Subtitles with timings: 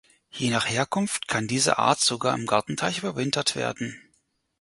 [0.31, 4.01] Je nach Herkunft kann diese Art sogar im Gartenteich überwintert werden.